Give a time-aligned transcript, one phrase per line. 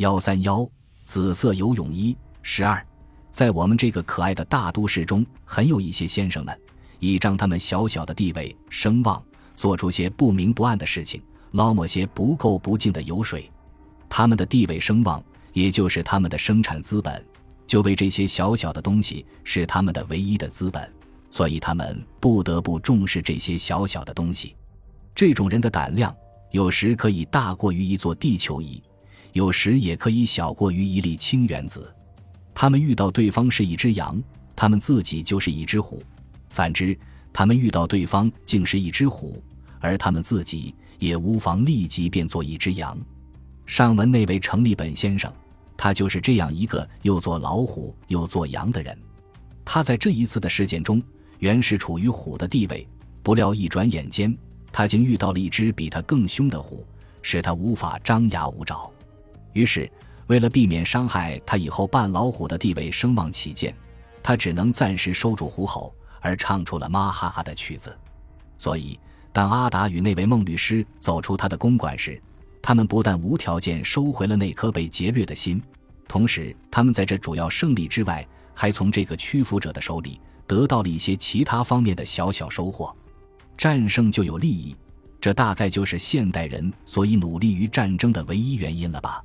[0.00, 0.66] 幺三幺，
[1.04, 2.16] 紫色游泳衣。
[2.40, 2.82] 十二，
[3.30, 6.58] 在我们这个可爱的大都市中，很有一些先生们，
[7.00, 9.22] 倚仗他们小小的地位声望，
[9.54, 13.50] 做出些不明不暗的事情，捞摸些不垢不净的油水。
[14.08, 17.22] 他们的地位声望，也就是他们的生产资本，
[17.66, 20.90] 就为这些小小的东西是他们的唯一的资本，
[21.30, 24.56] 所以他们不得不重视这些小小的东西。
[25.14, 26.16] 这种人的胆量，
[26.52, 28.82] 有时可以大过于一座地球仪，
[29.32, 31.92] 有时也可以小过于一粒氢原子。
[32.54, 34.22] 他们遇到对方是一只羊，
[34.54, 35.98] 他们自己就是一只虎；
[36.48, 36.98] 反之，
[37.32, 39.42] 他们遇到对方竟是一只虎，
[39.78, 42.98] 而他们自己也无妨立即变作一只羊。
[43.64, 45.32] 上文那位程立本先生，
[45.76, 48.98] 他就是这样一个又做老虎又做羊的人。
[49.64, 51.00] 他在这一次的事件中，
[51.38, 52.86] 原是处于虎的地位，
[53.22, 54.36] 不料一转眼间，
[54.72, 56.84] 他竟遇到了一只比他更凶的虎，
[57.22, 58.90] 使他无法张牙舞爪。
[59.60, 59.90] 于是。
[60.26, 63.74] 为了避免伤害他以后扮老虎的地位声望起见，
[64.22, 67.98] 他只能暂时收住虎吼，而唱出了妈哈哈的曲子。
[68.56, 68.96] 所以，
[69.32, 72.22] 当阿达与那位孟律师走出他的公馆时，
[72.62, 75.60] 他们不但无条件收回了那颗被劫掠的心，
[76.06, 82.94] 同时，他们在这主要胜利之外，还从这个屈服者的手里得到了一些其他方面的小小收获。
[83.58, 84.76] 战胜就有利益，
[85.20, 89.20] 这大概就是现代人所以努力于战争的唯一原因了吧。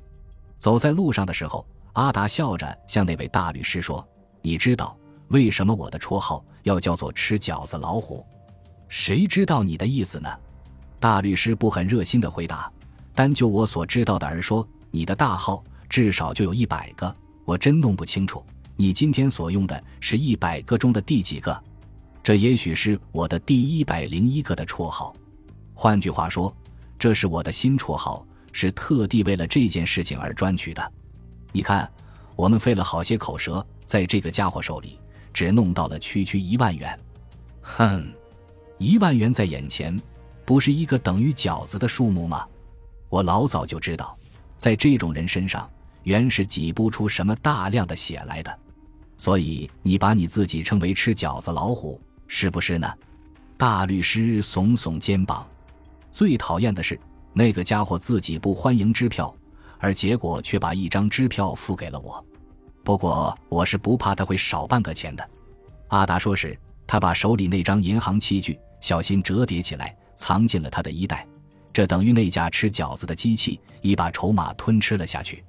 [0.58, 4.06] 走在路上的时候，阿达笑着向那位大律师说
[4.42, 4.96] ：“你知道
[5.28, 8.26] 为什么我的绰号要叫做吃饺子老虎？
[8.88, 10.28] 谁知道你的意思呢？”
[10.98, 12.70] 大律师不很热心地回答
[13.14, 17.14] ：“单就我所知道的而说，你的大号至少就有一百个。
[17.44, 18.44] 我真弄不清楚，
[18.76, 21.62] 你今天所用的是一百个中的第几个？
[22.22, 25.14] 这也许是我的第一百零一个的绰号。
[25.74, 26.54] 换句话说，
[26.98, 28.26] 这是我的新绰号。”
[28.58, 30.92] 是特地为了这件事情而专取的。
[31.52, 31.86] 你看，
[32.34, 34.98] 我们费了好些口舌，在这个家伙手里
[35.34, 36.98] 只弄到了区区一万元。
[37.60, 38.10] 哼，
[38.78, 40.00] 一万元在眼前，
[40.46, 42.48] 不是一个等于饺子的数目吗？
[43.10, 44.16] 我老早就知道，
[44.56, 45.70] 在这种人身上，
[46.04, 48.58] 原是挤不出什么大量的血来的。
[49.18, 52.90] 所以你把你自己称为吃饺子老虎，是不是呢？
[53.58, 55.46] 大律师耸耸肩膀。
[56.10, 56.98] 最讨厌的是。
[57.38, 59.32] 那个家伙自己不欢迎支票，
[59.78, 62.24] 而结果却把一张支票付给了我。
[62.82, 65.30] 不过我是不怕他会少半个钱的。
[65.88, 71.26] 阿达说是他把手里那张银行器具小心折叠起来，藏进了他的衣袋。
[71.74, 75.44] 这等于那架吃饺子的机器已把筹码吞吃了下去。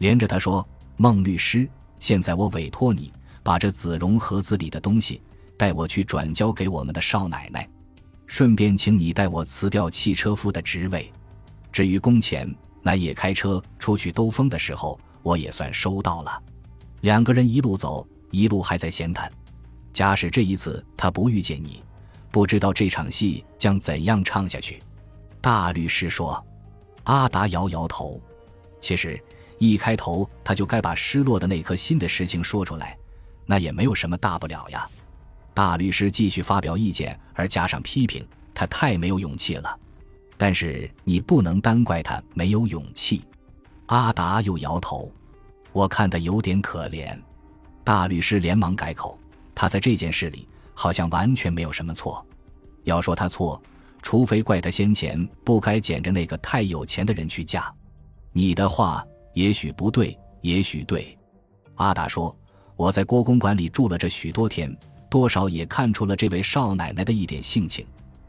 [0.00, 1.66] 连着他说：“孟律师，
[1.98, 3.10] 现在我委托你
[3.42, 5.22] 把这紫绒盒子里的东西
[5.56, 7.66] 带我去转交给我们的少奶奶，
[8.26, 11.10] 顺便请你代我辞掉汽车夫的职位。”
[11.72, 16.42] 至于工钱，那也开车出去兜风的时候，我也算收到了。
[17.00, 19.32] 两个人一路走，一路还在闲谈。
[19.92, 21.82] 假使这一次他不遇见你，
[22.30, 24.82] 不知道这场戏将怎样唱下去。
[25.40, 26.44] 大律师说
[27.04, 28.20] ：“阿达摇摇头。
[28.80, 29.22] 其实
[29.58, 32.96] 一开头他就该把失落的那颗心的事情说出来，
[33.44, 34.88] 那也没有什么大不了呀。”
[35.54, 39.78] 大律师继续发表意见，而加上批评，他太没有勇气了。
[40.42, 43.22] 但是你不能单怪他没有勇气。
[43.86, 45.08] 阿达又摇头，
[45.70, 47.16] 我看他有点可怜。
[47.84, 49.16] 大律师连忙改口，
[49.54, 52.26] 他在这件事里好像完全没有什么错。
[52.82, 53.62] 要说他错，
[54.02, 57.72] 除非怪他先前不该捡着那个太有钱的人去嫁。
[58.32, 61.16] 你的话也许不对，也许对。
[61.76, 62.36] 阿达说
[62.74, 64.76] ：“我在郭公馆里住了这许多天，
[65.08, 67.86] 多少也看出了这位少奶奶的一点性情。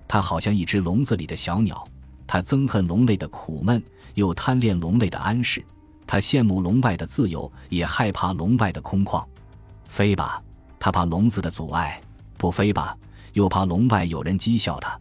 [0.08, 1.84] 她好像一只笼子里的小鸟。”
[2.26, 3.82] 他憎恨笼内的苦闷，
[4.14, 5.62] 又贪恋笼内的安适；
[6.08, 9.24] 他羡慕笼外的自由，也害怕笼外的空旷。
[9.88, 10.42] 飞吧，
[10.80, 12.02] 他怕笼子的阻碍；
[12.38, 12.98] 不飞吧，
[13.34, 15.00] 又怕笼外有人讥笑他。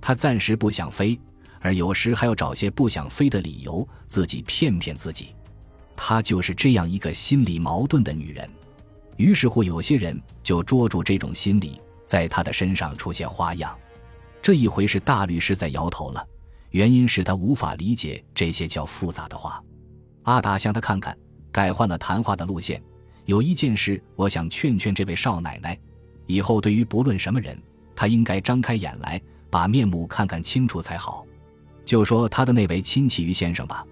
[0.00, 1.18] 他暂时不想飞，
[1.60, 5.34] 而有时还要找些不想飞的理由，自己骗骗自己。
[5.96, 8.48] 她就是这样一个心理矛盾的女人。
[9.16, 13.74] 于是乎，有些人就捉住这种心理，在她的身上出现花样。
[14.42, 16.24] 这一回是大律师在摇头了。
[16.76, 19.64] 原因是他无法理解这些较复杂的话。
[20.24, 21.16] 阿达向他看看，
[21.50, 22.82] 改换了谈话的路线。
[23.24, 25.78] 有一件事，我想劝劝这位少奶奶：
[26.26, 27.58] 以后对于不论什么人，
[27.94, 29.18] 她应该张开眼来，
[29.48, 31.24] 把面目看看清楚才好。
[31.82, 33.82] 就说他的那位亲戚于先生吧，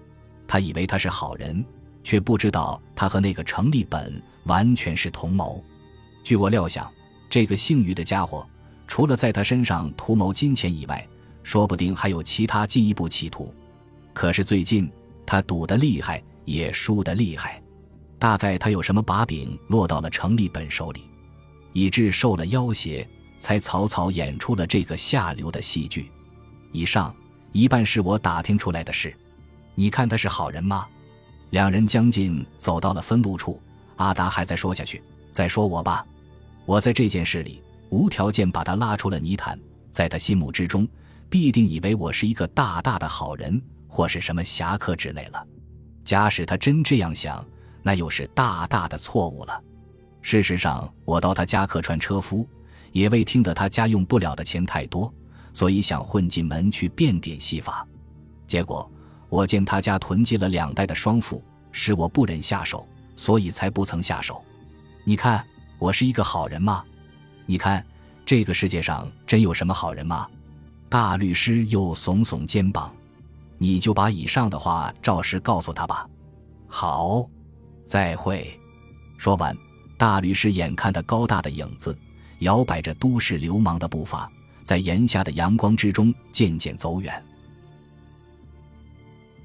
[0.47, 1.65] 他以为他是好人，
[2.03, 5.59] 却不知道他和那个程立本完全是同谋。
[6.23, 6.87] 据我料想，
[7.31, 8.47] 这个姓于的家伙，
[8.85, 11.03] 除了在他身上图谋金钱以外，
[11.45, 13.53] 说不定还有其他进一步企图，
[14.13, 14.91] 可是最近
[15.27, 17.61] 他赌得厉害，也输得厉害。
[18.17, 21.01] 大概他有什么把柄落到了程立本手里，
[21.71, 23.07] 以致受了要挟，
[23.37, 26.11] 才草草演出了这个下流的戏剧。
[26.71, 27.15] 以上
[27.51, 29.15] 一半是我打听出来的事，
[29.75, 30.87] 你看他是好人吗？
[31.51, 33.61] 两人将近走到了分路处，
[33.97, 34.99] 阿达还在说下去
[35.29, 36.03] ：“再说我吧，
[36.65, 39.57] 我在这件事里无条件把他拉出了泥潭，
[39.91, 40.87] 在他心目之中，
[41.35, 45.47] 必定以为我是一个大大的好人，或是什么侠客之类了。
[46.05, 47.45] 假使他真这样想，
[47.83, 49.61] 那又是大大的错误了。
[50.21, 52.47] 事实上，我到他家客串车夫，
[52.93, 55.13] 也未听得他家用不了的钱太多，
[55.51, 57.85] 所以想混进门去变点戏法，
[58.47, 58.89] 结果。”
[59.27, 61.43] 我见他家囤积了两袋的双付，
[61.73, 62.87] 使我不忍下手，
[63.17, 64.41] 所以才不曾下手。
[65.03, 65.45] 你看
[65.79, 66.81] 我是一个好人吗？
[67.45, 67.85] 你看
[68.25, 70.25] 这个世界上真有什么好人吗？
[70.95, 72.89] 大律师又耸耸肩膀，
[73.57, 76.09] 你就把以上的话照实告诉他吧。
[76.67, 77.29] 好，
[77.85, 78.57] 再会。
[79.17, 79.53] 说完，
[79.97, 81.93] 大律师眼看他高大的影子，
[82.39, 84.31] 摇摆着都市流氓的步伐，
[84.63, 87.21] 在炎夏的阳光之中渐渐走远。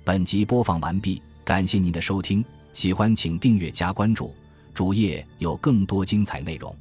[0.04, 4.32] 本集播放完毕，感谢您的收听，喜欢请订阅加关注，
[4.72, 6.72] 主页有更多精彩内容。